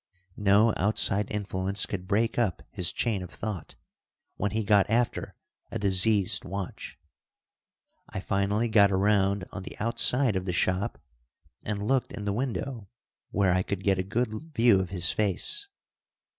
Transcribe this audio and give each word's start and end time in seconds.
No 0.37 0.73
outside 0.77 1.29
influence 1.29 1.85
could 1.85 2.07
break 2.07 2.39
up 2.39 2.63
his 2.71 2.91
chain 2.91 3.21
of 3.21 3.29
thought 3.29 3.75
when 4.35 4.49
he 4.49 4.63
got 4.63 4.89
after 4.89 5.35
a 5.69 5.77
diseased 5.77 6.43
watch. 6.43 6.97
I 8.09 8.19
finally 8.19 8.67
got 8.67 8.91
around 8.91 9.45
on 9.51 9.61
the 9.61 9.77
outside 9.79 10.35
of 10.35 10.45
the 10.45 10.53
shop 10.53 10.97
and 11.65 11.83
looked 11.85 12.13
in 12.13 12.25
the 12.25 12.33
window, 12.33 12.89
where 13.29 13.53
I 13.53 13.61
could 13.61 13.83
get 13.83 13.99
a 13.99 14.03
good 14.03 14.51
view 14.55 14.79
of 14.79 14.89
his 14.89 15.11
face. 15.11 15.67